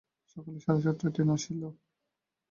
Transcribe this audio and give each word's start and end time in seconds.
সকাল 0.31 0.55
সাড়ে 0.63 0.81
সাতটায় 0.85 1.11
ট্রেন 1.13 1.29
আসিল। 1.35 1.61